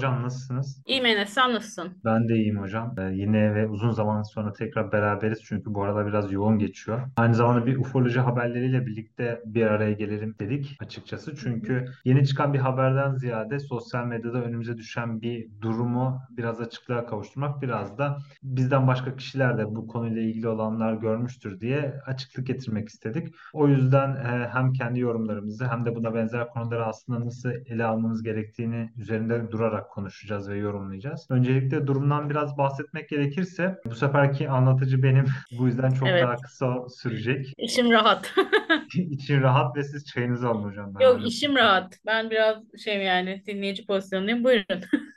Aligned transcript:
hocam 0.00 0.16
nasılsınız? 0.30 0.82
İyiyim 0.86 1.06
Enes, 1.06 1.28
sen 1.28 1.54
nasılsın? 1.54 1.92
Ben 2.04 2.28
de 2.28 2.34
iyiyim 2.34 2.58
hocam. 2.58 2.94
Ee, 2.98 3.02
yine 3.02 3.54
ve 3.54 3.68
uzun 3.68 3.90
zaman 3.90 4.22
sonra 4.22 4.52
tekrar 4.52 4.92
beraberiz 4.92 5.38
çünkü 5.44 5.74
bu 5.74 5.82
aralar 5.82 6.06
biraz 6.06 6.32
yoğun 6.32 6.58
geçiyor. 6.58 7.00
Aynı 7.16 7.34
zamanda 7.34 7.66
bir 7.66 7.76
ufoloji 7.76 8.20
haberleriyle 8.20 8.86
birlikte 8.86 9.42
bir 9.44 9.66
araya 9.66 9.92
gelelim 9.92 10.34
dedik 10.40 10.76
açıkçası. 10.80 11.36
Çünkü 11.36 11.84
yeni 12.04 12.26
çıkan 12.26 12.54
bir 12.54 12.58
haberden 12.58 13.14
ziyade 13.14 13.58
sosyal 13.58 14.06
medyada 14.06 14.42
önümüze 14.42 14.76
düşen 14.76 15.22
bir 15.22 15.48
durumu 15.60 16.20
biraz 16.30 16.60
açıklığa 16.60 17.06
kavuşturmak, 17.06 17.62
biraz 17.62 17.98
da 17.98 18.18
bizden 18.42 18.86
başka 18.86 19.16
kişiler 19.16 19.58
de 19.58 19.66
bu 19.66 19.86
konuyla 19.86 20.22
ilgili 20.22 20.48
olanlar 20.48 20.94
görmüştür 20.94 21.60
diye 21.60 22.00
açıklık 22.06 22.46
getirmek 22.46 22.88
istedik. 22.88 23.34
O 23.52 23.68
yüzden 23.68 24.10
e, 24.10 24.48
hem 24.52 24.72
kendi 24.72 25.00
yorumlarımızı 25.00 25.66
hem 25.68 25.84
de 25.84 25.94
buna 25.94 26.14
benzer 26.14 26.48
konuları 26.48 26.86
aslında 26.86 27.26
nasıl 27.26 27.50
ele 27.66 27.84
almamız 27.84 28.22
gerektiğini 28.22 28.90
üzerinde 28.96 29.50
durarak 29.50 29.90
konuşacağız 30.20 30.48
ve 30.48 30.58
yorumlayacağız. 30.58 31.26
Öncelikle 31.30 31.86
durumdan 31.86 32.30
biraz 32.30 32.58
bahsetmek 32.58 33.08
gerekirse 33.08 33.80
bu 33.84 33.94
seferki 33.94 34.48
anlatıcı 34.48 35.02
benim. 35.02 35.26
Bu 35.58 35.66
yüzden 35.66 35.90
çok 35.90 36.08
Evet, 36.08 36.22
daha 36.22 36.36
kısa 36.36 36.88
sürecek. 36.88 37.54
işim 37.58 37.90
rahat. 37.90 38.34
İçin 38.94 39.42
rahat 39.42 39.76
ve 39.76 39.84
siz 39.84 40.04
çayınızı 40.04 40.48
alın 40.48 40.62
hocam. 40.62 40.94
Ben 40.94 41.04
Yok, 41.04 41.14
öyle 41.14 41.26
işim 41.26 41.56
rahat. 41.56 41.98
Ben 42.06 42.30
biraz 42.30 42.56
şey 42.84 43.02
yani 43.02 43.42
dinleyici 43.46 43.86
pozisyondayım. 43.86 44.44
Buyurun. 44.44 44.64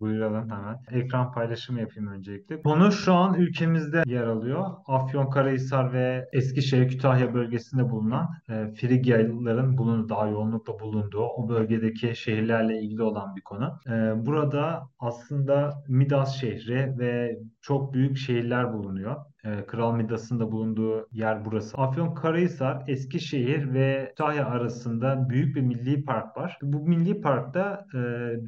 Buyuralım 0.00 0.50
hemen. 0.50 0.76
Ekran 0.90 1.32
paylaşımı 1.32 1.80
yapayım 1.80 2.08
öncelikle. 2.12 2.62
Konu 2.62 2.92
şu 2.92 3.14
an 3.14 3.34
ülkemizde 3.34 4.02
yer 4.06 4.26
alıyor. 4.26 4.66
Afyonkarahisar 4.86 5.92
ve 5.92 6.28
Eskişehir 6.32 6.88
Kütahya 6.88 7.34
bölgesinde 7.34 7.90
bulunan 7.90 8.28
e, 8.48 8.74
Frigyalıların 8.74 9.78
bulunduğu, 9.78 10.08
daha 10.08 10.28
yoğunlukla 10.28 10.80
bulunduğu 10.80 11.22
o 11.22 11.48
bölgedeki 11.48 12.16
şehirlerle 12.16 12.80
ilgili 12.80 13.02
olan 13.02 13.36
bir 13.36 13.40
konu. 13.40 13.78
E, 13.86 14.26
burada 14.26 14.82
aslında 14.98 15.82
Midas 15.88 16.40
şehri 16.40 16.98
ve 16.98 17.38
çok 17.60 17.94
büyük 17.94 18.16
şehirler 18.16 18.72
bulunuyor. 18.72 19.16
E, 19.48 19.66
Kral 19.66 19.94
Midas'ın 19.94 20.40
da 20.40 20.52
bulunduğu 20.52 21.08
yer 21.12 21.44
burası. 21.44 21.76
Afyonkarahisar, 21.76 22.82
Eskişehir 22.86 23.74
ve 23.74 24.06
Kütahya 24.08 24.46
arasında 24.46 25.28
büyük 25.30 25.56
bir 25.56 25.60
milli 25.60 26.04
park 26.04 26.36
var. 26.36 26.58
Bu 26.62 26.88
milli 26.88 27.20
parkta 27.20 27.86
e, 27.94 28.00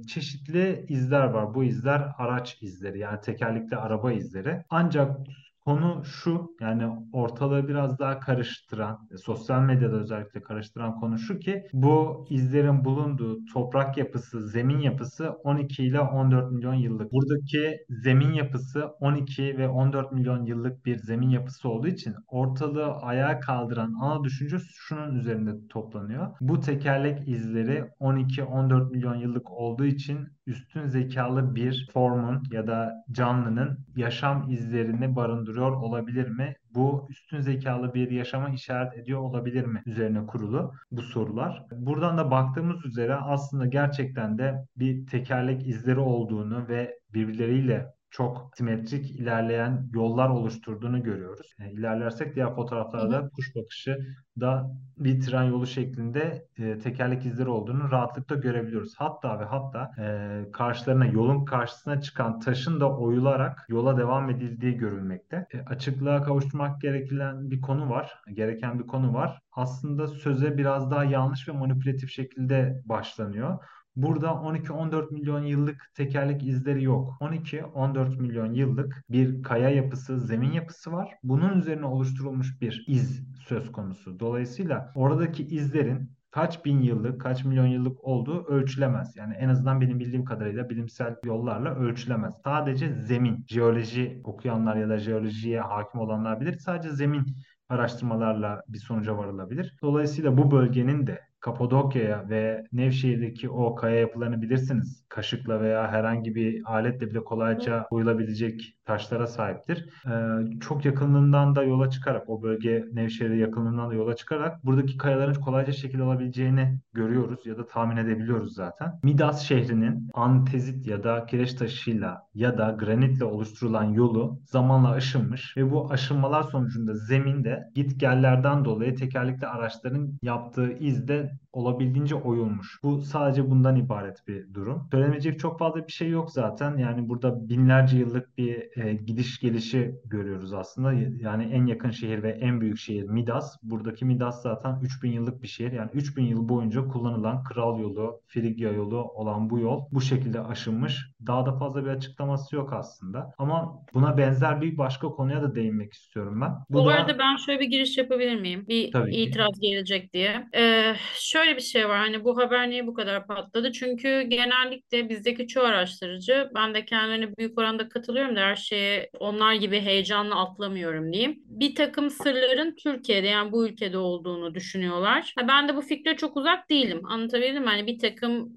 çeşitli 0.07 0.85
izler 0.89 1.25
var. 1.25 1.55
Bu 1.55 1.65
izler 1.65 2.09
araç 2.19 2.59
izleri 2.63 2.99
yani 2.99 3.21
tekerlekli 3.21 3.77
araba 3.77 4.13
izleri. 4.13 4.65
Ancak 4.71 5.17
konu 5.65 6.03
şu 6.05 6.57
yani 6.61 6.85
ortalığı 7.13 7.69
biraz 7.69 7.99
daha 7.99 8.21
karıştıran, 8.21 9.09
e, 9.13 9.17
sosyal 9.17 9.63
medyada 9.63 9.97
özellikle 9.97 10.43
karıştıran 10.43 11.01
konu 11.01 11.19
şu 11.19 11.39
ki 11.39 11.65
bu 11.73 12.27
izlerin 12.31 12.85
bulunduğu 12.85 13.45
toprak 13.45 13.99
yapısı, 13.99 14.49
zemin 14.49 14.79
yapısı 14.79 15.31
12 15.31 15.85
ile 15.85 16.01
14 16.01 16.53
milyon 16.53 16.75
yıllık. 16.75 17.13
Buradaki 17.13 17.79
zemin 17.89 18.33
yapısı 18.33 18.87
12 19.01 19.59
ve 19.59 19.69
14 19.69 20.13
milyon 20.13 20.45
yıllık 20.45 20.87
bir 20.87 20.97
zemin 20.97 21.31
yapısı 21.31 21.69
olduğu 21.69 21.89
için 21.89 22.15
ortalığı 22.27 22.93
ayağa 22.93 23.41
kaldıran 23.41 23.95
ana 24.01 24.25
düşünce 24.25 24.57
şunun 24.77 25.15
üzerinde 25.15 25.69
toplanıyor. 25.69 26.27
Bu 26.41 26.61
tekerlek 26.61 27.29
izleri 27.29 27.85
12-14 28.01 28.91
milyon 28.91 29.15
yıllık 29.15 29.51
olduğu 29.51 29.85
için 29.85 30.29
üstün 30.47 30.87
zekalı 30.87 31.55
bir 31.55 31.89
formun 31.93 32.43
ya 32.53 32.67
da 32.67 32.93
canlının 33.13 33.79
yaşam 33.97 34.51
izlerini 34.51 35.17
barındırıyor 35.17 35.50
olabilir 35.59 36.29
mi? 36.29 36.55
Bu 36.75 37.07
üstün 37.11 37.41
zekalı 37.41 37.95
bir 37.95 38.11
yaşama 38.11 38.49
işaret 38.49 38.99
ediyor 38.99 39.21
olabilir 39.21 39.65
mi? 39.65 39.83
Üzerine 39.87 40.27
kurulu 40.27 40.73
bu 40.91 41.03
sorular. 41.03 41.65
Buradan 41.73 42.19
da 42.19 42.31
baktığımız 42.31 42.85
üzere 42.85 43.15
aslında 43.15 43.67
gerçekten 43.67 44.39
de 44.39 44.65
bir 44.77 45.07
tekerlek 45.07 45.67
izleri 45.67 46.01
olduğunu 46.01 46.69
ve 46.69 46.99
birbirleriyle 47.15 47.87
çok 48.11 48.51
simetrik 48.57 49.11
ilerleyen 49.11 49.91
yollar 49.93 50.29
oluşturduğunu 50.29 51.03
görüyoruz. 51.03 51.55
E, 51.61 51.71
ilerlersek 51.73 52.35
diğer 52.35 52.47
Hı 52.47 52.51
hı. 52.51 52.55
fotoğraflarda 52.55 53.29
kuş 53.37 53.57
bakışı 53.57 53.99
da 54.41 54.71
bir 54.97 55.21
tren 55.21 55.43
yolu 55.43 55.67
şeklinde 55.67 56.47
e, 56.59 56.79
tekerlek 56.79 57.27
izleri 57.27 57.49
olduğunu 57.49 57.91
rahatlıkla 57.91 58.37
görebiliyoruz. 58.37 58.95
Hatta 58.97 59.41
ve 59.41 59.45
hatta 59.45 59.91
e, 59.99 60.45
karşılarına 60.53 61.07
yolun 61.07 61.45
karşısına 61.45 62.01
çıkan 62.01 62.41
taşın 62.41 62.81
da 62.81 62.97
oyularak 62.99 63.67
yola 63.69 63.99
devam 63.99 64.31
edildiği 64.31 64.77
görülmekte. 64.77 65.47
E, 65.55 65.61
açıklığa 65.61 66.23
kavuşturmak 66.23 66.81
gereken 66.81 67.51
bir 67.51 67.61
konu 67.61 67.91
var. 67.91 68.21
Gereken 68.33 68.79
bir 68.79 68.87
konu 68.87 69.15
var. 69.15 69.41
Aslında 69.53 70.07
söze 70.07 70.59
biraz 70.59 70.91
daha 70.91 71.05
yanlış 71.05 71.49
ve 71.49 71.53
manipülatif 71.53 72.11
şekilde 72.11 72.83
başlanıyor. 72.85 73.59
Burada 73.97 74.27
12-14 74.27 75.11
milyon 75.13 75.43
yıllık 75.43 75.91
tekerlek 75.95 76.43
izleri 76.43 76.85
yok. 76.85 77.17
12-14 77.21 78.17
milyon 78.21 78.55
yıllık 78.55 79.05
bir 79.11 79.43
kaya 79.43 79.71
yapısı, 79.71 80.21
zemin 80.21 80.53
yapısı 80.53 80.93
var. 80.93 81.15
Bunun 81.23 81.59
üzerine 81.59 81.87
oluşturulmuş 81.87 82.61
bir 82.61 82.85
iz 82.87 83.23
söz 83.49 83.73
konusu. 83.73 84.21
Dolayısıyla 84.21 84.93
oradaki 84.95 85.47
izlerin 85.47 86.11
kaç 86.31 86.65
bin 86.65 86.81
yıllık, 86.83 87.21
kaç 87.21 87.45
milyon 87.45 87.67
yıllık 87.67 88.05
olduğu 88.05 88.45
ölçülemez. 88.45 89.17
Yani 89.17 89.35
en 89.35 89.49
azından 89.49 89.81
benim 89.81 90.01
bildiğim 90.01 90.25
kadarıyla 90.25 90.71
bilimsel 90.71 91.17
yollarla 91.25 91.75
ölçülemez. 91.75 92.35
Sadece 92.45 92.95
zemin, 92.95 93.45
jeoloji 93.49 94.21
okuyanlar 94.25 94.77
ya 94.77 94.89
da 94.89 94.99
jeolojiye 94.99 95.61
hakim 95.61 96.01
olanlar 96.01 96.41
bilir. 96.41 96.59
Sadece 96.59 96.91
zemin 96.91 97.27
araştırmalarla 97.69 98.63
bir 98.69 98.79
sonuca 98.79 99.19
varılabilir. 99.19 99.77
Dolayısıyla 99.83 100.39
bu 100.39 100.51
bölgenin 100.51 101.07
de 101.07 101.30
Kapadokya'ya 101.41 102.29
ve 102.29 102.65
Nevşehir'deki 102.73 103.51
o 103.51 103.75
kaya 103.75 104.01
yapılarını 104.01 104.43
bilirsiniz. 104.43 105.05
Kaşıkla 105.09 105.61
veya 105.61 105.93
herhangi 105.93 106.35
bir 106.35 106.63
aletle 106.65 107.11
bile 107.11 107.25
kolayca 107.25 107.87
oyulabilecek 107.91 108.77
taşlara 108.85 109.27
sahiptir. 109.27 109.89
Ee, 110.07 110.59
çok 110.61 110.85
yakınlığından 110.85 111.57
da 111.57 111.63
yola 111.63 111.91
çıkarak, 111.91 112.31
o 112.31 112.43
bölge 112.43 112.85
Nevşehir'e 112.93 113.37
yakınlığından 113.37 113.91
da 113.91 113.95
yola 113.95 114.17
çıkarak 114.17 114.65
buradaki 114.65 114.97
kayaların 114.97 115.41
kolayca 115.41 115.73
şekil 115.73 116.01
alabileceğini 116.03 116.79
görüyoruz 116.93 117.47
ya 117.47 117.59
da 117.59 117.67
tahmin 117.67 117.97
edebiliyoruz 117.97 118.55
zaten. 118.55 119.01
Midas 119.03 119.43
şehrinin 119.43 120.09
antezit 120.15 120.87
ya 120.87 121.05
da 121.05 121.27
kireç 121.27 121.55
taşıyla 121.55 122.23
ya 122.35 122.59
da 122.59 122.71
granitle 122.71 123.25
oluşturulan 123.25 123.85
yolu 123.85 124.41
zamanla 124.45 124.91
aşınmış 124.91 125.57
ve 125.57 125.71
bu 125.71 125.93
aşınmalar 125.93 126.43
sonucunda 126.43 126.95
zeminde 126.95 127.71
gitgellerden 127.75 128.65
dolayı 128.65 128.97
tekerlekli 128.97 129.47
araçların 129.47 130.19
yaptığı 130.23 130.73
izde 130.73 131.31
olabildiğince 131.53 132.15
oyulmuş. 132.15 132.81
Bu 132.83 133.01
sadece 133.03 133.51
bundan 133.51 133.77
ibaret 133.77 134.29
bir 134.29 134.55
durum. 134.55 134.89
Söylemeyecek 134.91 135.39
çok 135.41 135.59
fazla 135.59 135.87
bir 135.87 135.93
şey 135.93 136.09
yok 136.09 136.31
zaten. 136.31 136.77
Yani 136.77 137.09
burada 137.09 137.49
binlerce 137.49 137.97
yıllık 137.99 138.39
bir 138.39 138.79
e, 138.85 138.95
gidiş 138.95 139.41
gelişi 139.41 139.95
görüyoruz 140.05 140.53
aslında. 140.53 140.93
Yani 141.21 141.45
en 141.45 141.67
yakın 141.67 141.91
şehir 141.91 142.23
ve 142.23 142.31
en 142.31 142.61
büyük 142.61 142.79
şehir 142.79 143.03
Midas. 143.05 143.57
Buradaki 143.63 144.05
Midas 144.05 144.43
zaten 144.43 144.81
3000 144.83 145.13
yıllık 145.13 145.43
bir 145.43 145.49
şehir. 145.49 145.73
Yani 145.73 145.91
3000 145.95 146.25
yıl 146.25 146.49
boyunca 146.49 146.89
kullanılan 146.89 147.43
kral 147.45 147.81
yolu, 147.81 148.21
Frigya 148.27 148.73
yolu 148.73 149.03
olan 149.03 149.51
bu 149.51 149.59
yol 149.59 149.85
bu 149.93 150.01
şekilde 150.01 150.41
aşınmış. 150.41 151.11
Daha 151.27 151.47
da 151.47 151.59
fazla 151.59 151.85
bir 151.85 151.91
açıklaması 151.91 152.57
yok 152.57 152.73
aslında. 152.73 153.33
Ama 153.39 153.83
buna 153.95 154.19
benzer 154.19 154.61
bir 154.61 154.79
başka 154.79 155.09
konuya 155.09 155.43
da 155.43 155.55
değinmek 155.55 155.93
istiyorum 155.93 156.41
ben. 156.41 156.53
Bu 156.71 156.85
Bu 156.85 156.85
da 156.85 156.91
arada 156.91 157.19
ben 157.19 157.37
şöyle 157.37 157.61
bir 157.61 157.67
giriş 157.71 157.99
yapabilir 157.99 158.41
miyim? 158.41 158.65
Bir 158.69 158.93
tabii 158.93 159.17
ki. 159.21 159.23
itiraz 159.23 159.61
gelecek 159.61 160.13
diye. 160.13 160.49
Ee, 160.57 160.95
şöyle 161.15 161.40
bir 161.57 161.61
şey 161.61 161.89
var 161.89 161.99
hani 161.99 162.25
bu 162.25 162.37
haber 162.39 162.71
niye 162.71 162.87
bu 162.87 162.95
kadar 162.95 163.27
patladı? 163.27 163.73
Çünkü 163.73 164.23
genellikle 164.23 165.09
bizdeki 165.09 165.49
çoğu 165.49 165.65
araştırıcı 165.65 166.51
ben 166.55 166.75
de 166.75 166.85
kendilerine 166.85 167.37
büyük 167.37 167.59
oranda 167.59 167.89
katılıyorum 167.89 168.37
da 168.37 168.41
her 168.41 168.57
şeye 168.57 169.11
onlar 169.21 169.55
gibi 169.55 169.81
heyecanla 169.81 170.43
atlamıyorum 170.43 171.13
diyeyim. 171.13 171.43
Bir 171.45 171.75
takım 171.75 172.11
sırların 172.11 172.77
Türkiye'de 172.77 173.27
yani 173.27 173.53
bu 173.53 173.67
ülkede 173.67 173.99
olduğunu 173.99 174.55
düşünüyorlar. 174.55 175.35
Ben 175.49 175.69
de 175.69 175.77
bu 175.77 175.81
fikre 175.81 176.17
çok 176.17 176.37
uzak 176.37 176.71
değilim. 176.71 177.01
Anlatabildim 177.05 177.63
mi? 177.63 177.69
Hani 177.69 177.87
bir 177.87 177.99
takım 177.99 178.53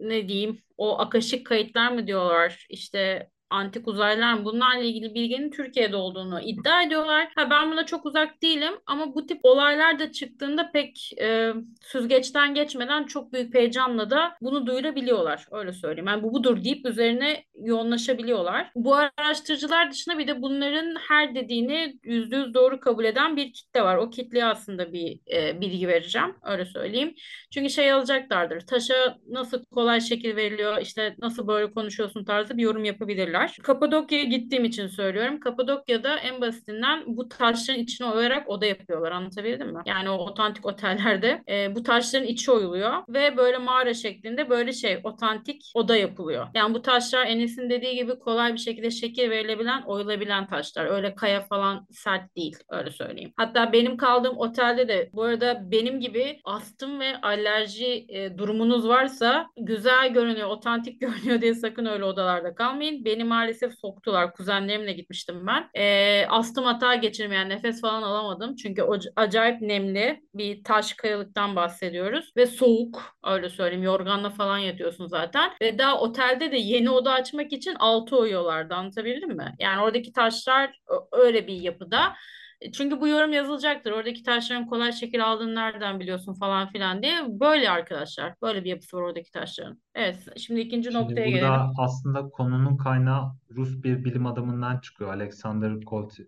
ne 0.00 0.28
diyeyim 0.28 0.58
o 0.76 0.98
akaşik 0.98 1.46
kayıtlar 1.46 1.92
mı 1.92 2.06
diyorlar 2.06 2.66
işte 2.70 3.30
antik 3.50 3.88
uzaylılar 3.88 4.44
bunlarla 4.44 4.82
ilgili 4.82 5.14
bilginin 5.14 5.50
Türkiye'de 5.50 5.96
olduğunu 5.96 6.40
iddia 6.40 6.82
ediyorlar. 6.82 7.28
Ha 7.34 7.50
ben 7.50 7.72
buna 7.72 7.86
çok 7.86 8.06
uzak 8.06 8.42
değilim 8.42 8.72
ama 8.86 9.14
bu 9.14 9.26
tip 9.26 9.40
olaylar 9.42 9.98
da 9.98 10.12
çıktığında 10.12 10.70
pek 10.72 11.10
e, 11.20 11.52
süzgeçten 11.82 12.54
geçmeden 12.54 13.04
çok 13.04 13.32
büyük 13.32 13.54
heyecanla 13.54 14.10
da 14.10 14.36
bunu 14.40 14.66
duyurabiliyorlar. 14.66 15.46
Öyle 15.50 15.72
söyleyeyim. 15.72 16.06
Yani 16.06 16.22
bu 16.22 16.32
budur 16.32 16.64
deyip 16.64 16.86
üzerine 16.86 17.44
yoğunlaşabiliyorlar. 17.62 18.70
Bu 18.74 18.94
araştırıcılar 19.16 19.90
dışında 19.90 20.18
bir 20.18 20.26
de 20.26 20.42
bunların 20.42 20.96
her 21.08 21.34
dediğini 21.34 21.98
yüzde 22.02 22.36
yüz 22.36 22.54
doğru 22.54 22.80
kabul 22.80 23.04
eden 23.04 23.36
bir 23.36 23.52
kitle 23.52 23.82
var. 23.82 23.96
O 23.96 24.10
kitleye 24.10 24.44
aslında 24.44 24.92
bir 24.92 25.20
e, 25.32 25.60
bilgi 25.60 25.88
vereceğim. 25.88 26.34
Öyle 26.42 26.64
söyleyeyim. 26.64 27.14
Çünkü 27.50 27.70
şey 27.70 27.92
alacaklardır. 27.92 28.60
Taşa 28.60 29.18
nasıl 29.28 29.64
kolay 29.64 30.00
şekil 30.00 30.36
veriliyor, 30.36 30.78
işte 30.80 31.16
nasıl 31.18 31.48
böyle 31.48 31.70
konuşuyorsun 31.72 32.24
tarzı 32.24 32.56
bir 32.56 32.62
yorum 32.62 32.84
yapabilirler. 32.84 33.37
Yaparlar. 33.38 33.58
Kapadokya'ya 33.62 34.24
gittiğim 34.24 34.64
için 34.64 34.86
söylüyorum. 34.86 35.40
Kapadokya'da 35.40 36.16
en 36.16 36.40
basitinden 36.40 37.02
bu 37.06 37.28
taşların 37.28 37.82
içine 37.82 38.06
oyarak 38.06 38.48
oda 38.48 38.66
yapıyorlar. 38.66 39.12
Anlatabildim 39.12 39.72
mi? 39.72 39.82
Yani 39.86 40.10
o 40.10 40.14
otantik 40.14 40.66
otellerde 40.66 41.42
e, 41.48 41.74
bu 41.74 41.82
taşların 41.82 42.28
içi 42.28 42.52
oyuluyor 42.52 42.92
ve 43.08 43.36
böyle 43.36 43.58
mağara 43.58 43.94
şeklinde 43.94 44.50
böyle 44.50 44.72
şey 44.72 45.00
otantik 45.04 45.62
oda 45.74 45.96
yapılıyor. 45.96 46.46
Yani 46.54 46.74
bu 46.74 46.82
taşlar 46.82 47.26
Enes'in 47.26 47.70
dediği 47.70 47.94
gibi 47.94 48.18
kolay 48.18 48.52
bir 48.52 48.58
şekilde 48.58 48.90
şekil 48.90 49.30
verilebilen, 49.30 49.82
oyulabilen 49.82 50.46
taşlar. 50.46 50.86
Öyle 50.86 51.14
kaya 51.14 51.40
falan 51.40 51.86
sert 51.90 52.36
değil 52.36 52.56
öyle 52.68 52.90
söyleyeyim. 52.90 53.32
Hatta 53.36 53.72
benim 53.72 53.96
kaldığım 53.96 54.38
otelde 54.38 54.88
de 54.88 55.10
bu 55.12 55.22
arada 55.22 55.70
benim 55.70 56.00
gibi 56.00 56.40
astım 56.44 57.00
ve 57.00 57.20
alerji 57.22 58.06
e, 58.08 58.38
durumunuz 58.38 58.88
varsa 58.88 59.46
güzel 59.56 60.12
görünüyor, 60.12 60.48
otantik 60.48 61.00
görünüyor 61.00 61.40
diye 61.40 61.54
sakın 61.54 61.86
öyle 61.86 62.04
odalarda 62.04 62.54
kalmayın. 62.54 63.04
Beni 63.04 63.24
maalesef 63.28 63.78
soktular. 63.78 64.32
Kuzenlerimle 64.32 64.92
gitmiştim 64.92 65.46
ben. 65.46 65.70
E, 65.74 66.26
astım 66.28 66.64
hata 66.64 66.94
geçirmeyen 66.94 67.48
nefes 67.48 67.80
falan 67.80 68.02
alamadım. 68.02 68.56
Çünkü 68.56 68.82
o 68.82 68.98
acayip 69.16 69.60
nemli 69.60 70.22
bir 70.34 70.64
taş 70.64 70.92
kayalıktan 70.92 71.56
bahsediyoruz. 71.56 72.32
Ve 72.36 72.46
soğuk 72.46 73.16
öyle 73.24 73.48
söyleyeyim. 73.50 73.82
Yorganla 73.82 74.30
falan 74.30 74.58
yatıyorsun 74.58 75.06
zaten. 75.06 75.50
Ve 75.62 75.78
daha 75.78 76.00
otelde 76.00 76.52
de 76.52 76.56
yeni 76.56 76.90
oda 76.90 77.12
açmak 77.12 77.52
için 77.52 77.74
altı 77.74 78.16
oyuyorlardı. 78.16 78.74
Anlatabildim 78.74 79.36
mi? 79.36 79.54
Yani 79.58 79.82
oradaki 79.82 80.12
taşlar 80.12 80.78
öyle 81.12 81.46
bir 81.46 81.60
yapıda. 81.60 82.14
E, 82.60 82.72
çünkü 82.72 83.00
bu 83.00 83.08
yorum 83.08 83.32
yazılacaktır. 83.32 83.90
Oradaki 83.92 84.22
taşların 84.22 84.66
kolay 84.66 84.92
şekil 84.92 85.24
aldığını 85.26 85.54
nereden 85.54 86.00
biliyorsun 86.00 86.34
falan 86.34 86.68
filan 86.68 87.02
diye. 87.02 87.14
Böyle 87.28 87.70
arkadaşlar. 87.70 88.34
Böyle 88.42 88.64
bir 88.64 88.70
yapısı 88.70 88.96
var 88.96 89.02
oradaki 89.02 89.30
taşların. 89.30 89.80
Evet. 89.94 90.18
Şimdi 90.36 90.60
ikinci 90.60 90.92
Şimdi 90.92 91.04
noktaya 91.04 91.26
burada 91.26 91.36
gelelim. 91.36 91.72
aslında 91.78 92.28
konunun 92.28 92.76
kaynağı 92.76 93.32
Rus 93.56 93.84
bir 93.84 94.04
bilim 94.04 94.26
adamından 94.26 94.78
çıkıyor. 94.78 95.10
Alexander 95.10 95.80
Kolt 95.80 96.18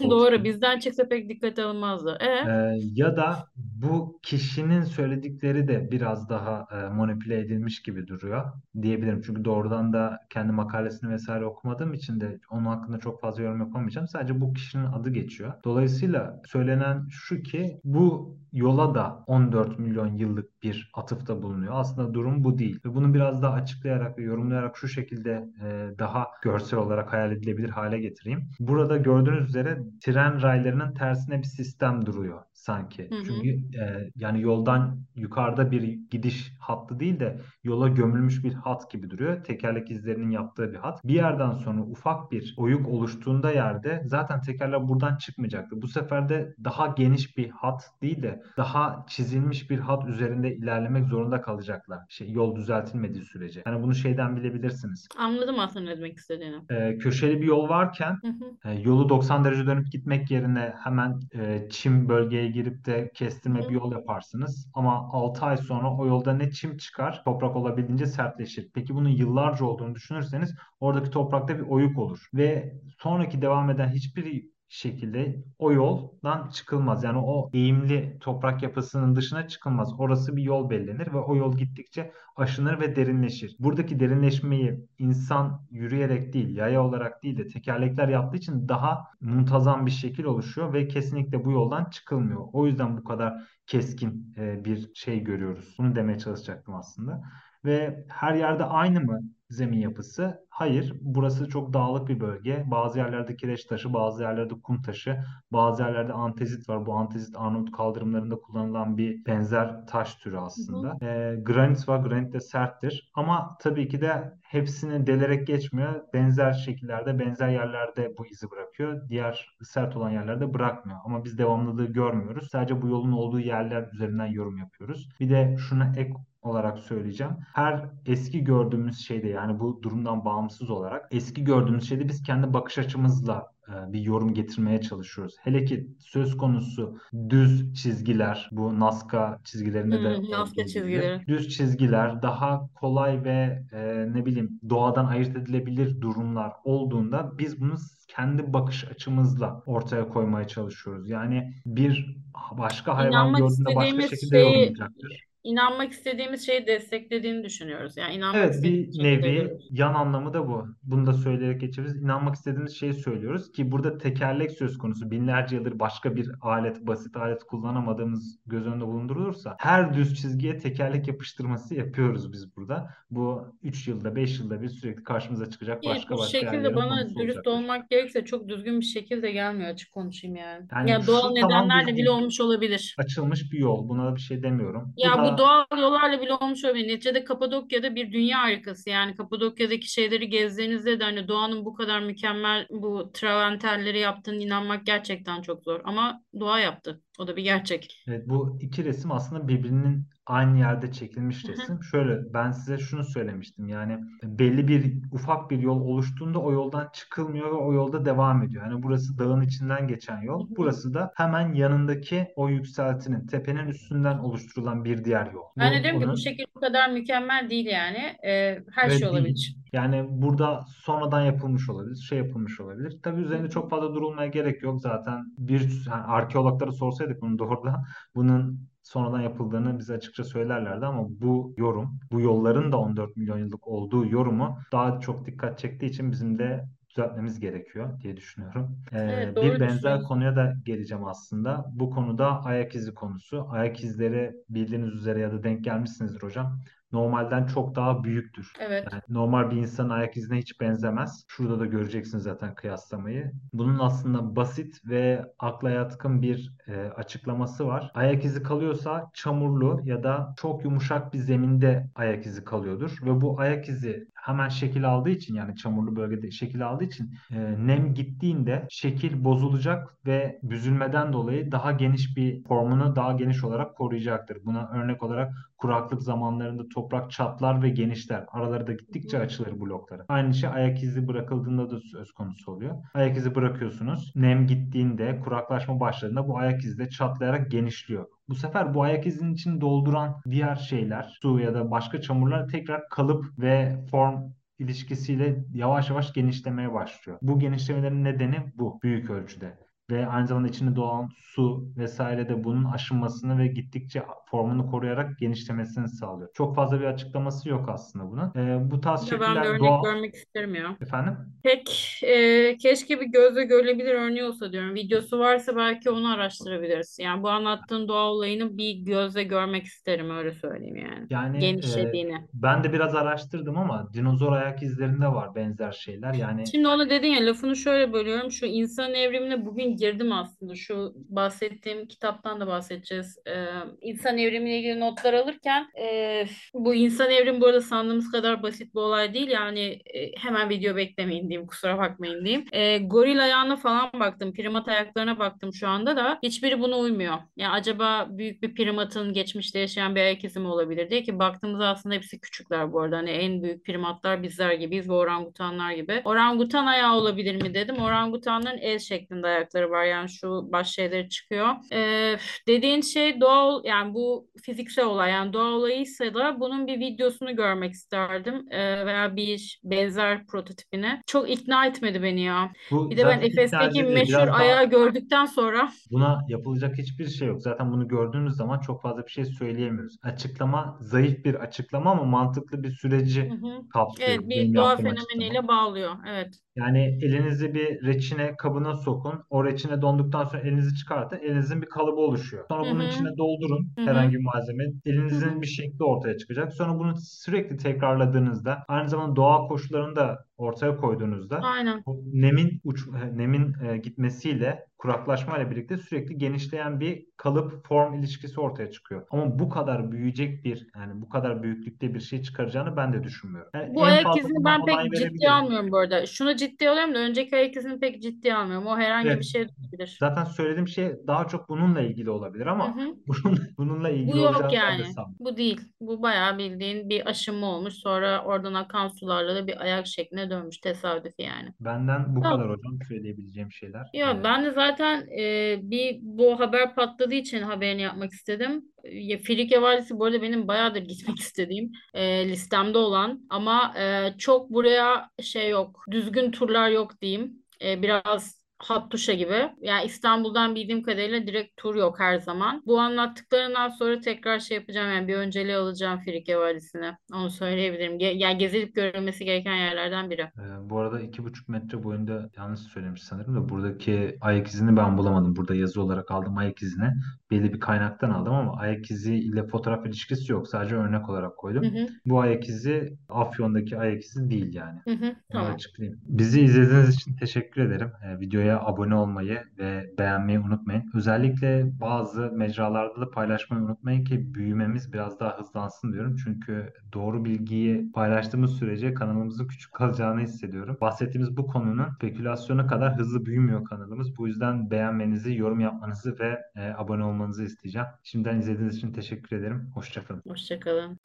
Doğru. 0.10 0.44
Bizden 0.44 0.78
çıksa 0.78 1.08
pek 1.08 1.28
dikkate 1.28 1.62
alınmazdı. 1.62 2.18
E? 2.20 2.26
Ee, 2.26 2.78
ya 2.94 3.16
da 3.16 3.48
bu 3.56 4.18
kişinin 4.22 4.82
söyledikleri 4.82 5.68
de 5.68 5.90
biraz 5.90 6.28
daha 6.28 6.66
e, 6.72 6.94
manipüle 6.94 7.40
edilmiş 7.40 7.82
gibi 7.82 8.06
duruyor 8.06 8.44
diyebilirim. 8.82 9.22
Çünkü 9.26 9.44
doğrudan 9.44 9.92
da 9.92 10.18
kendi 10.30 10.52
makalesini 10.52 11.10
vesaire 11.10 11.44
okumadığım 11.44 11.94
için 11.94 12.20
de 12.20 12.40
onun 12.50 12.64
hakkında 12.64 12.98
çok 12.98 13.20
fazla 13.20 13.42
yorum 13.42 13.60
yapamayacağım. 13.60 14.08
Sadece 14.08 14.40
bu 14.40 14.52
kişinin 14.52 14.84
adı 14.84 15.10
geçiyor. 15.10 15.52
Dolayısıyla 15.64 16.42
söylenen 16.46 17.06
şu 17.10 17.42
ki 17.42 17.80
bu 17.84 18.36
yola 18.52 18.94
da 18.94 19.24
14 19.26 19.78
milyon 19.78 20.16
yıllık 20.18 20.62
bir 20.62 20.90
atıfta 20.94 21.42
bulunuyor. 21.42 21.72
Aslında 21.76 22.14
durum 22.14 22.44
bu 22.44 22.58
değil. 22.58 22.80
Ve 22.84 22.94
bunu 22.94 23.14
biraz 23.14 23.42
daha 23.42 23.54
açıklayarak 23.54 24.18
ve 24.18 24.22
yorumlayarak 24.22 24.76
şu 24.76 24.88
şekilde 24.88 25.48
e, 25.64 25.98
daha 25.98 26.26
görsel 26.54 26.78
olarak 26.78 27.12
hayal 27.12 27.32
edilebilir 27.32 27.68
hale 27.68 27.98
getireyim. 27.98 28.50
Burada 28.60 28.96
gördüğünüz 28.96 29.48
üzere 29.48 29.78
tren 30.04 30.42
raylarının 30.42 30.94
tersine 30.94 31.38
bir 31.38 31.46
sistem 31.46 32.06
duruyor 32.06 32.42
sanki. 32.52 33.10
Hı 33.10 33.14
hı. 33.14 33.24
Çünkü 33.26 33.48
e, 33.78 34.10
yani 34.16 34.42
yoldan 34.42 34.98
yukarıda 35.16 35.70
bir 35.70 35.82
gidiş 36.10 36.52
hattı 36.60 37.00
değil 37.00 37.20
de 37.20 37.40
yola 37.64 37.88
gömülmüş 37.88 38.44
bir 38.44 38.52
hat 38.52 38.90
gibi 38.90 39.10
duruyor. 39.10 39.44
Tekerlek 39.44 39.90
izlerinin 39.90 40.30
yaptığı 40.30 40.72
bir 40.72 40.76
hat. 40.76 41.04
Bir 41.04 41.14
yerden 41.14 41.52
sonra 41.52 41.82
ufak 41.82 42.32
bir 42.32 42.54
oyuk 42.56 42.88
oluştuğunda 42.88 43.50
yerde 43.50 44.02
zaten 44.04 44.40
tekerler 44.40 44.88
buradan 44.88 45.16
çıkmayacaktı. 45.16 45.82
Bu 45.82 45.88
sefer 45.88 46.28
de 46.28 46.54
daha 46.64 46.86
geniş 46.86 47.36
bir 47.36 47.50
hat 47.50 47.82
değil 48.02 48.22
de 48.22 48.42
daha 48.56 49.04
çizilmiş 49.08 49.70
bir 49.70 49.78
hat 49.78 50.08
üzerinde 50.08 50.54
ilerlemek 50.54 51.06
zorunda 51.06 51.40
kalacaklar. 51.40 52.00
Şey, 52.08 52.30
yol 52.30 52.56
düzeltilmediği 52.56 53.24
sürece. 53.24 53.62
Yani 53.66 53.82
bunu 53.82 53.94
şeyden 53.94 54.36
bilebilirsiniz. 54.36 55.08
Anladım 55.18 55.58
aslında 55.58 55.90
ne 55.90 55.96
demek 55.96 56.18
istediğini. 56.18 56.43
E, 56.70 56.98
köşeli 56.98 57.40
bir 57.40 57.46
yol 57.46 57.68
varken 57.68 58.18
Hı 58.22 58.28
hı. 58.28 58.70
e, 58.70 58.80
yolu 58.80 59.08
90 59.08 59.44
derece 59.44 59.66
dönüp 59.66 59.92
gitmek 59.92 60.30
yerine 60.30 60.74
hemen 60.84 61.20
e, 61.34 61.68
çim 61.70 62.08
bölgeye 62.08 62.48
girip 62.48 62.86
de 62.86 63.10
kestirme 63.14 63.64
Hı. 63.64 63.68
bir 63.68 63.74
yol 63.74 63.92
yaparsınız. 63.92 64.70
Ama 64.74 65.08
6 65.12 65.44
ay 65.44 65.56
sonra 65.56 65.96
o 65.96 66.06
yolda 66.06 66.32
ne 66.32 66.50
çim 66.50 66.76
çıkar, 66.76 67.22
toprak 67.24 67.56
olabildiğince 67.56 68.06
sertleşir. 68.06 68.70
Peki 68.74 68.94
bunun 68.94 69.08
yıllarca 69.08 69.64
olduğunu 69.64 69.94
düşünürseniz 69.94 70.54
oradaki 70.80 71.10
toprakta 71.10 71.58
bir 71.58 71.62
oyuk 71.62 71.98
olur. 71.98 72.28
Ve 72.34 72.74
sonraki 72.98 73.42
devam 73.42 73.70
eden 73.70 73.88
hiçbir 73.88 74.53
şekilde 74.68 75.44
o 75.58 75.72
yoldan 75.72 76.48
çıkılmaz. 76.48 77.04
Yani 77.04 77.18
o 77.18 77.50
eğimli 77.52 78.18
toprak 78.20 78.62
yapısının 78.62 79.16
dışına 79.16 79.48
çıkılmaz. 79.48 80.00
Orası 80.00 80.36
bir 80.36 80.42
yol 80.42 80.70
belirlenir 80.70 81.12
ve 81.12 81.18
o 81.18 81.36
yol 81.36 81.56
gittikçe 81.56 82.12
aşınır 82.36 82.80
ve 82.80 82.96
derinleşir. 82.96 83.56
Buradaki 83.58 84.00
derinleşmeyi 84.00 84.86
insan 84.98 85.66
yürüyerek 85.70 86.32
değil, 86.32 86.56
yaya 86.56 86.84
olarak 86.84 87.22
değil 87.22 87.38
de 87.38 87.46
tekerlekler 87.46 88.08
yaptığı 88.08 88.36
için 88.36 88.68
daha 88.68 89.04
muntazam 89.20 89.86
bir 89.86 89.90
şekil 89.90 90.24
oluşuyor 90.24 90.72
ve 90.72 90.88
kesinlikle 90.88 91.44
bu 91.44 91.52
yoldan 91.52 91.84
çıkılmıyor. 91.84 92.40
O 92.52 92.66
yüzden 92.66 92.96
bu 92.96 93.04
kadar 93.04 93.34
keskin 93.66 94.34
e, 94.36 94.64
bir 94.64 94.94
şey 94.94 95.20
görüyoruz. 95.24 95.74
Bunu 95.78 95.96
demeye 95.96 96.18
çalışacaktım 96.18 96.74
aslında. 96.74 97.22
Ve 97.64 98.04
her 98.08 98.34
yerde 98.34 98.64
aynı 98.64 99.00
mı 99.00 99.20
zemin 99.50 99.78
yapısı? 99.78 100.44
Hayır. 100.48 100.94
Burası 101.00 101.48
çok 101.48 101.72
dağlık 101.72 102.08
bir 102.08 102.20
bölge. 102.20 102.64
Bazı 102.66 102.98
yerlerde 102.98 103.36
kireç 103.36 103.64
taşı, 103.64 103.92
bazı 103.92 104.22
yerlerde 104.22 104.54
kum 104.62 104.82
taşı, 104.82 105.24
bazı 105.52 105.82
yerlerde 105.82 106.12
antezit 106.12 106.68
var. 106.68 106.86
Bu 106.86 106.94
antezit 106.94 107.36
Arnavut 107.36 107.72
kaldırımlarında 107.72 108.36
kullanılan 108.36 108.98
bir 108.98 109.26
benzer 109.26 109.86
taş 109.86 110.14
türü 110.14 110.38
aslında. 110.38 110.88
Hı 110.88 111.06
hı. 111.06 111.10
E, 111.10 111.40
granit 111.42 111.88
var. 111.88 111.98
Granit 111.98 112.32
de 112.32 112.40
serttir. 112.40 113.10
Ama 113.14 113.56
tabii 113.60 113.88
ki 113.88 114.00
de 114.00 114.32
hepsini 114.42 115.06
delerek 115.06 115.46
geçmiyor. 115.46 116.00
Benzer 116.14 116.52
şekillerde, 116.52 117.18
benzer 117.18 117.48
yerlerde 117.48 118.14
bu 118.18 118.26
izi 118.26 118.50
bırakıyor. 118.50 119.08
Diğer 119.08 119.56
sert 119.62 119.96
olan 119.96 120.10
yerlerde 120.10 120.54
bırakmıyor. 120.54 120.98
Ama 121.04 121.24
biz 121.24 121.38
devamlılığı 121.38 121.86
görmüyoruz. 121.86 122.48
Sadece 122.50 122.82
bu 122.82 122.88
yolun 122.88 123.12
olduğu 123.12 123.40
yerler 123.40 123.88
üzerinden 123.92 124.26
yorum 124.26 124.58
yapıyoruz. 124.58 125.08
Bir 125.20 125.30
de 125.30 125.56
şuna 125.58 125.92
ek 125.96 126.12
olarak 126.44 126.78
söyleyeceğim. 126.78 127.32
Her 127.52 127.90
eski 128.06 128.44
gördüğümüz 128.44 128.98
şeyde 128.98 129.28
yani 129.28 129.60
bu 129.60 129.82
durumdan 129.82 130.24
bağımsız 130.24 130.70
olarak 130.70 131.08
eski 131.10 131.44
gördüğümüz 131.44 131.88
şeyde 131.88 132.08
biz 132.08 132.22
kendi 132.22 132.52
bakış 132.52 132.78
açımızla 132.78 133.46
e, 133.68 133.92
bir 133.92 134.00
yorum 134.00 134.34
getirmeye 134.34 134.80
çalışıyoruz. 134.80 135.36
Hele 135.40 135.64
ki 135.64 135.88
söz 135.98 136.36
konusu 136.36 136.98
düz 137.30 137.74
çizgiler, 137.74 138.48
bu 138.52 138.80
Nazca 138.80 139.38
çizgilerinde 139.44 140.02
de 140.02 140.16
Hmm, 140.16 140.30
Nazca 140.30 140.64
olduğu 140.64 140.64
gibi 140.66 140.66
çizgileri. 140.66 141.26
düz 141.28 141.48
çizgiler 141.48 142.22
daha 142.22 142.68
kolay 142.74 143.24
ve 143.24 143.62
e, 143.72 144.06
ne 144.12 144.26
bileyim 144.26 144.60
doğadan 144.70 145.06
ayırt 145.06 145.36
edilebilir 145.36 146.00
durumlar 146.00 146.52
olduğunda 146.64 147.38
biz 147.38 147.60
bunu 147.60 147.74
kendi 148.08 148.52
bakış 148.52 148.84
açımızla 148.84 149.62
ortaya 149.66 150.08
koymaya 150.08 150.46
çalışıyoruz. 150.48 151.08
Yani 151.10 151.54
bir 151.66 152.16
başka 152.52 152.96
hayvan 152.96 153.12
İnanmak 153.12 153.38
gördüğünde 153.38 153.74
başka 153.74 154.02
şekilde 154.02 154.36
şeyi 154.36 154.42
yorumlayacaktır. 154.42 155.24
İnanmak 155.44 155.92
istediğimiz 155.92 156.46
şeyi 156.46 156.66
desteklediğini 156.66 157.44
düşünüyoruz. 157.44 157.96
Yani 157.96 158.14
inanmak 158.14 158.36
Evet 158.36 158.54
istediğimiz 158.54 158.98
bir 158.98 159.04
nevi 159.04 159.58
yan 159.70 159.94
anlamı 159.94 160.32
da 160.34 160.48
bu. 160.48 160.66
Bunu 160.82 161.06
da 161.06 161.12
söyleyerek 161.12 161.60
geçebiliriz. 161.60 162.02
İnanmak 162.02 162.34
istediğimiz 162.34 162.76
şeyi 162.76 162.94
söylüyoruz 162.94 163.52
ki 163.52 163.72
burada 163.72 163.98
tekerlek 163.98 164.50
söz 164.50 164.78
konusu. 164.78 165.10
Binlerce 165.10 165.56
yıldır 165.56 165.78
başka 165.78 166.16
bir 166.16 166.30
alet, 166.40 166.86
basit 166.86 167.16
alet 167.16 167.44
kullanamadığımız 167.44 168.38
göz 168.46 168.66
önünde 168.66 168.86
bulundurulursa 168.86 169.56
her 169.58 169.94
düz 169.94 170.14
çizgiye 170.14 170.58
tekerlek 170.58 171.08
yapıştırması 171.08 171.74
yapıyoruz 171.74 172.32
biz 172.32 172.56
burada. 172.56 172.90
Bu 173.10 173.42
3 173.62 173.88
yılda 173.88 174.16
5 174.16 174.40
yılda 174.40 174.62
bir 174.62 174.68
sürekli 174.68 175.02
karşımıza 175.04 175.50
çıkacak 175.50 175.82
Ki 175.82 175.88
başka 175.88 176.14
bu 176.14 176.18
başka 176.18 176.38
şekilde 176.38 176.56
yerlerin 176.56 176.76
bana 176.76 176.88
konusu 177.00 177.18
dürüst 177.18 177.46
olmak 177.46 177.90
gerekirse 177.90 178.24
çok 178.24 178.48
düzgün 178.48 178.80
bir 178.80 178.84
şekilde 178.84 179.32
gelmiyor 179.32 179.70
açık 179.70 179.92
konuşayım 179.92 180.36
yani. 180.36 180.66
Yani 180.72 180.90
Ya 180.90 181.06
doğal 181.06 181.20
tamam 181.20 181.34
nedenlerle 181.34 181.96
bile 181.96 181.96
düzgün 181.96 182.10
olmuş 182.10 182.40
olabilir. 182.40 182.94
açılmış 182.98 183.52
bir 183.52 183.58
yol. 183.58 183.88
Buna 183.88 184.06
da 184.12 184.16
bir 184.16 184.20
şey 184.20 184.42
demiyorum. 184.42 184.94
Bu 184.96 185.00
Ya 185.00 185.12
bu 185.24 185.33
doğal 185.38 185.64
yollarla 185.78 186.20
bile 186.20 186.34
olmuş 186.34 186.64
olabilir. 186.64 186.88
Neticede 186.88 187.24
Kapadokya'da 187.24 187.94
bir 187.94 188.12
dünya 188.12 188.38
harikası. 188.40 188.90
Yani 188.90 189.16
Kapadokya'daki 189.16 189.92
şeyleri 189.92 190.28
gezdiğinizde 190.28 191.00
de 191.00 191.04
hani 191.04 191.28
doğanın 191.28 191.64
bu 191.64 191.74
kadar 191.74 192.00
mükemmel 192.00 192.66
bu 192.70 193.10
travertenleri 193.14 193.98
yaptığını 193.98 194.42
inanmak 194.42 194.86
gerçekten 194.86 195.42
çok 195.42 195.64
zor. 195.64 195.80
Ama 195.84 196.22
doğa 196.40 196.60
yaptı. 196.60 197.02
O 197.18 197.26
da 197.26 197.36
bir 197.36 197.42
gerçek. 197.42 198.04
Evet, 198.08 198.22
bu 198.26 198.58
iki 198.60 198.84
resim 198.84 199.12
aslında 199.12 199.48
birbirinin 199.48 200.06
aynı 200.26 200.58
yerde 200.58 200.92
çekilmiş 200.92 201.48
resim. 201.48 201.82
Şöyle 201.82 202.34
ben 202.34 202.50
size 202.50 202.78
şunu 202.78 203.04
söylemiştim 203.04 203.68
yani 203.68 203.98
belli 204.22 204.68
bir 204.68 204.94
ufak 205.12 205.50
bir 205.50 205.58
yol 205.58 205.80
oluştuğunda 205.80 206.38
o 206.38 206.52
yoldan 206.52 206.88
çıkılmıyor 206.92 207.50
ve 207.50 207.54
o 207.54 207.72
yolda 207.72 208.04
devam 208.04 208.42
ediyor. 208.42 208.66
Yani 208.66 208.82
burası 208.82 209.18
dağın 209.18 209.40
içinden 209.40 209.88
geçen 209.88 210.20
yol. 210.20 210.46
Burası 210.50 210.94
da 210.94 211.12
hemen 211.16 211.52
yanındaki 211.52 212.28
o 212.36 212.48
yükseltinin 212.48 213.26
tepenin 213.26 213.66
üstünden 213.66 214.18
oluşturulan 214.18 214.84
bir 214.84 215.04
diğer 215.04 215.32
yol. 215.32 215.42
Ben 215.58 215.74
de 215.74 215.82
diyorum 215.82 216.00
ki 216.00 216.08
bu 216.08 216.16
şekil 216.16 216.44
bu 216.56 216.60
kadar 216.60 216.90
mükemmel 216.90 217.50
değil 217.50 217.66
yani. 217.66 218.16
Ee, 218.26 218.64
her 218.72 218.90
şey 218.90 218.96
ve 218.96 219.00
değil. 219.00 219.12
olabilir. 219.12 219.56
Yani 219.72 220.06
burada 220.08 220.64
sonradan 220.68 221.20
yapılmış 221.20 221.68
olabilir, 221.68 221.96
şey 221.96 222.18
yapılmış 222.18 222.60
olabilir. 222.60 222.98
Tabii 223.02 223.20
üzerinde 223.20 223.50
çok 223.50 223.70
fazla 223.70 223.94
durulmaya 223.94 224.28
gerek 224.28 224.62
yok. 224.62 224.80
Zaten 224.80 225.24
bir 225.38 225.60
yani 225.90 226.02
arkeologlara 226.02 226.72
sorsaydık 226.72 227.22
bunu 227.22 227.38
doğrudan 227.38 227.84
bunun 228.14 228.68
sonradan 228.84 229.20
yapıldığını 229.20 229.78
bize 229.78 229.94
açıkça 229.94 230.24
söylerlerdi 230.24 230.86
ama 230.86 231.06
bu 231.10 231.54
yorum, 231.58 231.98
bu 232.12 232.20
yolların 232.20 232.72
da 232.72 232.78
14 232.80 233.16
milyon 233.16 233.38
yıllık 233.38 233.68
olduğu 233.68 234.06
yorumu 234.06 234.58
daha 234.72 235.00
çok 235.00 235.26
dikkat 235.26 235.58
çektiği 235.58 235.86
için 235.86 236.12
bizim 236.12 236.38
de 236.38 236.64
düzeltmemiz 236.90 237.40
gerekiyor 237.40 238.00
diye 238.00 238.16
düşünüyorum. 238.16 238.78
Ee, 238.92 238.98
Evet 238.98 239.36
bir 239.42 239.60
benzer 239.60 240.02
konuya 240.02 240.36
da 240.36 240.54
geleceğim 240.64 241.04
aslında. 241.04 241.64
Bu 241.72 241.90
konuda 241.90 242.44
ayak 242.44 242.74
izi 242.74 242.94
konusu. 242.94 243.46
Ayak 243.50 243.84
izleri 243.84 244.32
bildiğiniz 244.48 244.94
üzere 244.94 245.20
ya 245.20 245.32
da 245.32 245.42
denk 245.42 245.64
gelmişsinizdir 245.64 246.22
hocam. 246.22 246.60
Normalden 246.94 247.46
çok 247.46 247.74
daha 247.74 248.04
büyüktür. 248.04 248.52
Evet. 248.60 248.88
Yani 248.92 249.02
normal 249.08 249.50
bir 249.50 249.56
insanın 249.56 249.90
ayak 249.90 250.16
izine 250.16 250.38
hiç 250.38 250.60
benzemez. 250.60 251.24
Şurada 251.28 251.60
da 251.60 251.66
göreceksiniz 251.66 252.24
zaten 252.24 252.54
kıyaslamayı. 252.54 253.32
Bunun 253.52 253.78
aslında 253.78 254.36
basit 254.36 254.80
ve 254.86 255.24
akla 255.38 255.70
yatkın 255.70 256.22
bir 256.22 256.56
e, 256.66 256.76
açıklaması 256.76 257.66
var. 257.66 257.90
Ayak 257.94 258.24
izi 258.24 258.42
kalıyorsa 258.42 259.10
çamurlu 259.14 259.80
ya 259.84 260.02
da 260.02 260.34
çok 260.36 260.64
yumuşak 260.64 261.12
bir 261.12 261.18
zeminde 261.18 261.90
ayak 261.94 262.26
izi 262.26 262.44
kalıyordur. 262.44 262.98
Ve 263.02 263.20
bu 263.20 263.40
ayak 263.40 263.68
izi 263.68 264.08
hemen 264.14 264.48
şekil 264.48 264.88
aldığı 264.88 265.10
için 265.10 265.34
yani 265.34 265.56
çamurlu 265.56 265.96
bölgede 265.96 266.30
şekil 266.30 266.66
aldığı 266.66 266.84
için 266.84 267.14
e, 267.30 267.66
nem 267.66 267.94
gittiğinde 267.94 268.66
şekil 268.70 269.24
bozulacak 269.24 269.94
ve 270.06 270.38
büzülmeden 270.42 271.12
dolayı 271.12 271.52
daha 271.52 271.72
geniş 271.72 272.16
bir 272.16 272.44
formunu 272.44 272.96
daha 272.96 273.12
geniş 273.12 273.44
olarak 273.44 273.76
koruyacaktır. 273.76 274.38
Buna 274.44 274.70
örnek 274.74 275.02
olarak 275.02 275.32
kuraklık 275.58 276.02
zamanlarında 276.02 276.68
toprak 276.84 277.10
çatlar 277.10 277.62
ve 277.62 277.68
genişler. 277.68 278.24
Araları 278.32 278.66
da 278.66 278.72
gittikçe 278.72 279.18
açılır 279.18 279.60
blokları. 279.60 280.04
Aynı 280.08 280.34
şey 280.34 280.50
ayak 280.50 280.82
izi 280.82 281.08
bırakıldığında 281.08 281.70
da 281.70 281.80
söz 281.80 282.12
konusu 282.12 282.52
oluyor. 282.52 282.74
Ayak 282.94 283.16
izi 283.16 283.34
bırakıyorsunuz. 283.34 284.12
Nem 284.16 284.46
gittiğinde, 284.46 285.20
kuraklaşma 285.20 285.80
başladığında 285.80 286.28
bu 286.28 286.38
ayak 286.38 286.64
izi 286.64 286.78
de 286.78 286.88
çatlayarak 286.88 287.50
genişliyor. 287.50 288.06
Bu 288.28 288.34
sefer 288.34 288.74
bu 288.74 288.82
ayak 288.82 289.06
izinin 289.06 289.34
içini 289.34 289.60
dolduran 289.60 290.20
diğer 290.30 290.56
şeyler, 290.56 291.16
su 291.22 291.38
ya 291.38 291.54
da 291.54 291.70
başka 291.70 292.00
çamurlar 292.00 292.48
tekrar 292.48 292.88
kalıp 292.88 293.24
ve 293.38 293.76
form 293.90 294.32
ilişkisiyle 294.58 295.44
yavaş 295.52 295.90
yavaş 295.90 296.12
genişlemeye 296.12 296.72
başlıyor. 296.72 297.18
Bu 297.22 297.38
genişlemelerin 297.38 298.04
nedeni 298.04 298.52
bu 298.54 298.78
büyük 298.82 299.10
ölçüde. 299.10 299.63
Ve 299.90 300.06
aynı 300.06 300.26
zamanda 300.26 300.48
içinde 300.48 300.76
doğan 300.76 301.08
su 301.20 301.68
vesaire 301.76 302.28
de 302.28 302.44
bunun 302.44 302.64
aşınmasını 302.64 303.38
ve 303.38 303.46
gittikçe 303.46 304.02
formunu 304.30 304.66
koruyarak 304.70 305.18
genişlemesini 305.18 305.88
sağlıyor. 305.88 306.28
Çok 306.34 306.54
fazla 306.56 306.80
bir 306.80 306.84
açıklaması 306.84 307.48
yok 307.48 307.68
aslında 307.68 308.10
bunun. 308.10 308.32
Ee, 308.36 308.70
bu 308.70 308.80
tarz 308.80 309.12
Ya 309.12 309.20
ben 309.20 309.36
bir 309.36 309.40
şekiller 309.40 309.50
örnek 309.50 309.60
doğal. 309.60 309.82
görmek 309.82 310.14
isterim 310.14 310.54
ya. 310.54 310.76
Efendim? 310.80 311.16
Pek 311.42 312.00
e, 312.02 312.56
keşke 312.56 313.00
bir 313.00 313.06
gözle 313.06 313.44
görülebilir 313.44 313.94
örneği 313.94 314.24
olsa 314.24 314.52
diyorum. 314.52 314.74
Videosu 314.74 315.18
varsa 315.18 315.56
belki 315.56 315.90
onu 315.90 316.12
araştırabiliriz. 316.14 316.98
Yani 317.00 317.22
bu 317.22 317.28
anlattığın 317.30 317.88
doğa 317.88 318.10
olayını 318.10 318.58
bir 318.58 318.74
gözle 318.74 319.22
görmek 319.24 319.64
isterim 319.64 320.10
öyle 320.10 320.32
söyleyeyim 320.32 320.76
yani. 320.76 321.06
Yani 321.10 321.36
e, 321.36 321.40
Genişlediğini. 321.40 322.28
ben 322.34 322.64
de 322.64 322.72
biraz 322.72 322.94
araştırdım 322.94 323.58
ama 323.58 323.92
dinozor 323.94 324.32
ayak 324.32 324.62
izlerinde 324.62 325.08
var 325.08 325.34
benzer 325.34 325.72
şeyler. 325.72 326.14
Yani 326.14 326.46
Şimdi 326.46 326.68
onu 326.68 326.90
dedin 326.90 327.08
ya 327.08 327.26
lafını 327.26 327.56
şöyle 327.56 327.92
bölüyorum. 327.92 328.30
Şu 328.30 328.46
insan 328.46 328.94
evrimine 328.94 329.46
bugün 329.46 329.73
girdim 329.76 330.12
aslında. 330.12 330.54
Şu 330.54 330.92
bahsettiğim 330.96 331.86
kitaptan 331.86 332.40
da 332.40 332.46
bahsedeceğiz. 332.46 333.18
Ee, 333.28 333.46
insan 333.80 334.18
evrimiyle 334.18 334.58
ilgili 334.58 334.80
notlar 334.80 335.14
alırken 335.14 335.66
e, 335.80 336.26
bu 336.54 336.74
insan 336.74 337.10
evrimi 337.10 337.40
bu 337.40 337.46
arada 337.46 337.60
sandığımız 337.60 338.10
kadar 338.10 338.42
basit 338.42 338.74
bir 338.74 338.80
olay 338.80 339.14
değil. 339.14 339.28
Yani 339.28 339.60
e, 339.94 340.16
hemen 340.16 340.48
video 340.48 340.76
beklemeyin 340.76 341.28
diyeyim 341.28 341.46
kusura 341.46 341.78
bakmayın 341.78 342.24
diyeyim. 342.24 342.44
E, 342.52 342.78
goril 342.78 343.24
ayağına 343.24 343.56
falan 343.56 343.90
baktım. 344.00 344.32
Primat 344.32 344.68
ayaklarına 344.68 345.18
baktım 345.18 345.54
şu 345.54 345.68
anda 345.68 345.96
da. 345.96 346.18
Hiçbiri 346.22 346.60
buna 346.60 346.78
uymuyor. 346.78 347.14
Yani 347.36 347.52
acaba 347.52 348.06
büyük 348.10 348.42
bir 348.42 348.54
primatın 348.54 349.12
geçmişte 349.12 349.58
yaşayan 349.58 349.94
bir 349.94 350.00
ayak 350.00 350.24
izi 350.24 350.40
mi 350.40 350.48
olabilir 350.48 350.90
diye 350.90 351.02
ki 351.02 351.18
baktığımızda 351.18 351.68
aslında 351.68 351.94
hepsi 351.94 352.20
küçükler 352.20 352.72
bu 352.72 352.80
arada. 352.80 352.96
Hani 352.96 353.10
en 353.10 353.42
büyük 353.42 353.64
primatlar 353.64 354.22
bizler 354.22 354.52
gibiyiz 354.52 354.88
ve 354.88 354.92
orangutanlar 354.92 355.72
gibi. 355.72 356.02
Orangutan 356.04 356.66
ayağı 356.66 356.96
olabilir 356.96 357.42
mi 357.42 357.54
dedim. 357.54 357.76
Orangutanların 357.76 358.58
el 358.58 358.78
şeklinde 358.78 359.26
ayakları 359.26 359.63
var. 359.70 359.84
Yani 359.84 360.08
şu 360.08 360.28
baş 360.52 360.70
şeyleri 360.74 361.08
çıkıyor. 361.08 361.48
Ee, 361.72 362.16
dediğin 362.48 362.80
şey 362.80 363.20
doğal 363.20 363.64
yani 363.64 363.94
bu 363.94 364.28
fiziksel 364.42 364.84
olay 364.84 365.10
yani 365.10 365.32
doğa 365.32 365.50
olayıysa 365.52 366.14
da 366.14 366.40
bunun 366.40 366.66
bir 366.66 366.80
videosunu 366.80 367.36
görmek 367.36 367.72
isterdim. 367.72 368.46
Ee, 368.50 368.86
veya 368.86 369.16
bir 369.16 369.60
benzer 369.64 370.26
prototipini. 370.26 371.00
Çok 371.06 371.30
ikna 371.30 371.66
etmedi 371.66 372.02
beni 372.02 372.20
ya. 372.24 372.52
bu 372.70 372.90
Bir 372.90 372.96
de 372.96 373.06
ben 373.06 373.20
Efes'teki 373.20 373.82
meşhur 373.82 374.26
daha 374.26 374.36
ayağı 374.36 374.70
gördükten 374.70 375.26
sonra 375.26 375.70
Buna 375.90 376.24
yapılacak 376.28 376.78
hiçbir 376.78 377.08
şey 377.08 377.28
yok. 377.28 377.42
Zaten 377.42 377.72
bunu 377.72 377.88
gördüğümüz 377.88 378.34
zaman 378.36 378.60
çok 378.60 378.82
fazla 378.82 379.06
bir 379.06 379.10
şey 379.10 379.24
söyleyemiyoruz. 379.24 379.96
Açıklama 380.02 380.78
zayıf 380.80 381.24
bir 381.24 381.34
açıklama 381.34 381.90
ama 381.90 382.04
mantıklı 382.04 382.62
bir 382.62 382.70
Hı 382.70 382.72
süreci 382.72 383.34
hı. 383.34 383.68
kapsıyor 383.68 384.20
Evet 384.20 384.28
bir 384.28 384.54
doğa 384.54 384.76
yaptığım 384.76 384.86
açıklama. 384.86 385.06
fenomeniyle 385.08 385.48
bağlıyor. 385.48 385.96
Evet. 386.08 386.43
Yani 386.56 386.98
elinizi 387.02 387.54
bir 387.54 387.86
reçine 387.86 388.36
kabına 388.36 388.76
sokun. 388.76 389.24
O 389.30 389.44
reçine 389.44 389.82
donduktan 389.82 390.24
sonra 390.24 390.42
elinizi 390.42 390.76
çıkartın. 390.76 391.18
Elinizin 391.18 391.62
bir 391.62 391.66
kalıbı 391.66 392.00
oluşuyor. 392.00 392.44
Sonra 392.48 392.70
bunun 392.70 392.88
içine 392.88 393.16
doldurun 393.18 393.68
herhangi 393.76 394.14
bir 394.14 394.24
malzeme. 394.24 394.64
Elinizin 394.86 395.42
bir 395.42 395.46
şekli 395.46 395.84
ortaya 395.84 396.16
çıkacak. 396.18 396.54
Sonra 396.54 396.78
bunu 396.78 396.94
sürekli 396.96 397.56
tekrarladığınızda 397.56 398.64
aynı 398.68 398.88
zamanda 398.88 399.16
doğa 399.16 399.38
koşullarını 399.38 399.96
da 399.96 400.24
ortaya 400.36 400.76
koyduğunuzda 400.76 401.40
Aynen. 401.42 401.82
bu 401.86 402.02
nemin 402.12 402.60
uç, 402.64 402.86
nemin 403.14 403.54
e, 403.68 403.76
gitmesiyle 403.76 404.66
kuraklaşmayla 404.78 405.50
birlikte 405.50 405.76
sürekli 405.76 406.18
genişleyen 406.18 406.80
bir 406.80 407.06
kalıp 407.16 407.66
form 407.66 407.94
ilişkisi 407.94 408.40
ortaya 408.40 408.70
çıkıyor. 408.70 409.06
Ama 409.10 409.38
bu 409.38 409.48
kadar 409.48 409.92
büyüyecek 409.92 410.44
bir 410.44 410.66
yani 410.76 411.00
bu 411.00 411.08
kadar 411.08 411.42
büyüklükte 411.42 411.94
bir 411.94 412.00
şey 412.00 412.22
çıkaracağını 412.22 412.76
ben 412.76 412.92
de 412.92 413.04
düşünmüyorum. 413.04 413.50
Yani 413.54 413.74
Bu 413.74 413.84
ayak 413.84 414.16
izini 414.16 414.44
ben 414.44 414.64
pek 414.64 414.94
ciddiye 414.94 415.30
almıyorum 415.30 415.70
bu 415.72 415.78
arada. 415.78 416.06
Şunu 416.06 416.36
ciddiye 416.36 416.70
alıyorum 416.70 416.94
da 416.94 416.98
önceki 416.98 417.36
ayak 417.36 417.56
izini 417.56 417.80
pek 417.80 418.02
ciddiye 418.02 418.34
almıyorum. 418.34 418.66
O 418.66 418.76
herhangi 418.76 419.08
bir 419.08 419.12
Evet. 419.12 419.24
şey 419.24 419.48
de 419.48 419.52
olabilir. 419.62 419.96
Zaten 420.00 420.24
söylediğim 420.24 420.68
şey 420.68 420.92
daha 421.06 421.28
çok 421.28 421.48
bununla 421.48 421.80
ilgili 421.80 422.10
olabilir 422.10 422.46
ama 422.46 422.76
hı. 422.76 422.94
bunun, 423.06 423.38
bununla 423.58 423.88
Bu 423.88 423.92
ilgili 423.92 424.18
yok 424.18 424.36
ben 424.42 424.50
de 424.50 424.54
yani. 424.54 424.82
Bu 425.18 425.36
değil. 425.36 425.60
Bu 425.86 426.02
bayağı 426.02 426.38
bildiğin 426.38 426.88
bir 426.88 427.06
aşınma 427.10 427.46
olmuş. 427.46 427.74
Sonra 427.74 428.24
oradan 428.24 428.54
akan 428.54 428.88
sularla 428.88 429.34
da 429.34 429.46
bir 429.46 429.60
ayak 429.62 429.86
şekline 429.86 430.30
dönmüş. 430.30 430.58
Tesadüfi 430.58 431.22
yani. 431.22 431.48
Benden 431.60 432.16
bu 432.16 432.20
Tamam. 432.20 432.38
kadar 432.38 432.50
hocam 432.50 432.78
söyleyebileceğim 432.88 433.52
şeyler. 433.52 433.86
Ya 433.92 434.10
Ee, 434.10 434.24
ben 434.24 434.44
de 434.44 434.50
zaten 434.50 435.06
e, 435.18 435.58
bir 435.62 435.98
bu 436.02 436.40
haber 436.40 436.74
patladığı 436.74 437.14
için 437.14 437.42
haberini 437.42 437.82
yapmak 437.82 438.12
istedim. 438.12 438.64
Ya, 438.84 439.18
Frike 439.18 439.62
Vadisi 439.62 439.98
bu 439.98 440.04
arada 440.04 440.22
benim 440.22 440.48
bayağıdır 440.48 440.80
gitmek 440.82 441.18
istediğim 441.20 441.72
e, 441.94 442.28
listemde 442.28 442.78
olan 442.78 443.26
ama 443.30 443.74
e, 443.78 444.14
çok 444.18 444.50
buraya 444.50 445.10
şey 445.22 445.50
yok. 445.50 445.84
Düzgün 445.90 446.30
turlar 446.30 446.70
yok 446.70 447.00
diyeyim. 447.00 447.42
E, 447.62 447.82
biraz 447.82 448.43
Hattuşa 448.64 449.12
gibi. 449.12 449.50
Yani 449.60 449.84
İstanbul'dan 449.86 450.54
bildiğim 450.54 450.82
kadarıyla 450.82 451.26
direkt 451.26 451.56
tur 451.56 451.74
yok 451.74 452.00
her 452.00 452.18
zaman. 452.18 452.62
Bu 452.66 452.80
anlattıklarından 452.80 453.68
sonra 453.68 454.00
tekrar 454.00 454.38
şey 454.38 454.56
yapacağım 454.56 454.92
yani 454.92 455.08
bir 455.08 455.14
önceliği 455.14 455.56
alacağım 455.56 456.00
Frike 456.04 456.38
Vadisi'ne. 456.38 456.98
Onu 457.14 457.30
söyleyebilirim. 457.30 457.98
Ge 457.98 458.06
yani 458.06 458.38
gezilip 458.38 458.74
görülmesi 458.74 459.24
gereken 459.24 459.54
yerlerden 459.54 460.10
biri. 460.10 460.22
Ee, 460.22 460.70
bu 460.70 460.78
arada 460.80 461.00
iki 461.00 461.24
buçuk 461.24 461.48
metre 461.48 461.82
boyunda 461.82 462.30
yanlış 462.36 462.60
söylemiş 462.60 463.02
sanırım 463.02 463.34
da 463.36 463.48
buradaki 463.48 464.18
ayak 464.20 464.46
izini 464.48 464.76
ben 464.76 464.98
bulamadım. 464.98 465.36
Burada 465.36 465.54
yazı 465.54 465.82
olarak 465.82 466.10
aldım 466.10 466.38
ayak 466.38 466.62
izini. 466.62 466.92
Belli 467.30 467.52
bir 467.52 467.60
kaynaktan 467.60 468.10
aldım 468.10 468.34
ama 468.34 468.56
ayak 468.56 468.90
izi 468.90 469.14
ile 469.14 469.46
fotoğraf 469.46 469.86
ilişkisi 469.86 470.32
yok. 470.32 470.48
Sadece 470.48 470.74
örnek 470.76 471.08
olarak 471.08 471.32
Hı 471.32 471.36
koydum. 471.36 471.64
hı, 471.68 471.86
Bu 472.06 472.20
ayak 472.20 472.48
izi 472.48 472.98
Afyon'daki 473.08 473.78
ayak 473.78 474.02
izi 474.02 474.30
değil 474.30 474.54
yani. 474.54 474.80
hı 474.88 474.90
hı, 474.94 475.06
Onu 475.06 475.16
tamam. 475.32 475.54
açıklayayım. 475.54 476.00
Bizi 476.04 476.40
izlediğiniz 476.40 476.94
için 476.94 477.16
teşekkür 477.16 477.62
ederim. 477.62 477.92
Ee, 478.04 478.20
videoya 478.20 478.53
abone 478.56 478.94
olmayı 478.94 479.42
ve 479.58 479.90
beğenmeyi 479.98 480.38
unutmayın. 480.38 480.90
Özellikle 480.94 481.80
bazı 481.80 482.32
mecralarda 482.32 483.00
da 483.00 483.10
paylaşmayı 483.10 483.64
unutmayın 483.64 484.04
ki 484.04 484.34
büyümemiz 484.34 484.92
biraz 484.92 485.20
daha 485.20 485.38
hızlansın 485.38 485.92
diyorum. 485.92 486.16
Çünkü 486.24 486.72
doğru 486.92 487.24
bilgiyi 487.24 487.92
paylaştığımız 487.92 488.58
sürece 488.58 488.94
kanalımızın 488.94 489.46
küçük 489.46 489.72
kalacağını 489.72 490.20
hissediyorum. 490.20 490.76
Bahsettiğimiz 490.80 491.36
bu 491.36 491.46
konunun 491.46 491.88
spekülasyona 491.94 492.66
kadar 492.66 492.98
hızlı 492.98 493.26
büyümüyor 493.26 493.64
kanalımız. 493.64 494.18
Bu 494.18 494.28
yüzden 494.28 494.70
beğenmenizi, 494.70 495.36
yorum 495.36 495.60
yapmanızı 495.60 496.18
ve 496.18 496.38
e, 496.56 496.72
abone 496.76 497.04
olmanızı 497.04 497.44
isteyeceğim. 497.44 497.88
Şimdiden 498.02 498.38
izlediğiniz 498.38 498.76
için 498.76 498.92
teşekkür 498.92 499.36
ederim. 499.36 499.70
Hoşçakalın. 499.74 500.22
Hoşça 500.28 500.60
kalın. 500.60 500.98